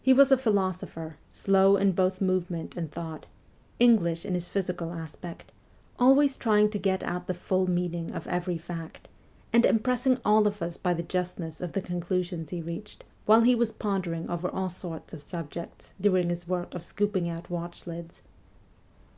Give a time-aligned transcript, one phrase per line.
[0.00, 3.26] He was a philosopher, slow in both movement and thought,
[3.78, 5.52] English in his physical aspect;
[5.98, 9.10] always trying to get at the full meaning of every fact,
[9.52, 13.42] and impressing all of us by the justness of the con clusions he reached while
[13.42, 17.86] he was pondering over all sorts of subjects during his work of scooping out watch
[17.86, 18.22] lids.